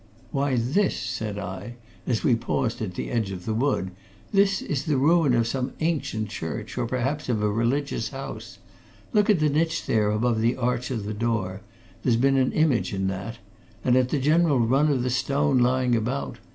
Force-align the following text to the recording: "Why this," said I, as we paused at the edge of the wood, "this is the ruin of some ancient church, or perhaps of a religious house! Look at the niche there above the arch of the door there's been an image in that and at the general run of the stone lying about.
"Why 0.31 0.55
this," 0.55 0.97
said 0.99 1.37
I, 1.37 1.75
as 2.07 2.23
we 2.23 2.35
paused 2.35 2.81
at 2.81 2.95
the 2.95 3.11
edge 3.11 3.29
of 3.29 3.45
the 3.45 3.53
wood, 3.53 3.91
"this 4.33 4.59
is 4.59 4.85
the 4.85 4.97
ruin 4.97 5.35
of 5.35 5.45
some 5.45 5.73
ancient 5.79 6.27
church, 6.29 6.75
or 6.75 6.87
perhaps 6.87 7.29
of 7.29 7.43
a 7.43 7.51
religious 7.51 8.09
house! 8.09 8.57
Look 9.13 9.29
at 9.29 9.39
the 9.39 9.47
niche 9.47 9.85
there 9.85 10.09
above 10.09 10.41
the 10.41 10.55
arch 10.57 10.89
of 10.89 11.05
the 11.05 11.13
door 11.13 11.61
there's 12.01 12.15
been 12.15 12.37
an 12.37 12.51
image 12.53 12.95
in 12.95 13.05
that 13.09 13.37
and 13.83 13.95
at 13.95 14.09
the 14.09 14.17
general 14.17 14.57
run 14.59 14.89
of 14.89 15.03
the 15.03 15.11
stone 15.11 15.59
lying 15.59 15.95
about. 15.95 16.39